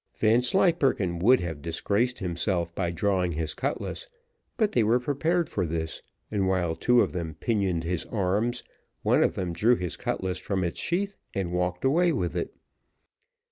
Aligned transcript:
Vanslyperken 0.17 1.19
would 1.19 1.41
have 1.41 1.61
disgraced 1.61 2.17
himself 2.17 2.73
by 2.73 2.89
drawing 2.89 3.33
his 3.33 3.53
cutlass; 3.53 4.07
but 4.57 4.71
they 4.71 4.81
were 4.83 4.99
prepared 4.99 5.47
for 5.47 5.63
this, 5.63 6.01
and 6.31 6.47
while 6.47 6.75
two 6.75 7.01
of 7.01 7.11
them 7.11 7.35
pinioned 7.35 7.83
his 7.83 8.05
arms, 8.05 8.63
one 9.03 9.21
of 9.21 9.35
them 9.35 9.53
drew 9.53 9.75
his 9.75 9.95
cutlass 9.97 10.39
from 10.39 10.63
its 10.63 10.79
sheath, 10.79 11.17
and 11.35 11.51
walked 11.53 11.85
away 11.85 12.11
with 12.11 12.35
it. 12.35 12.51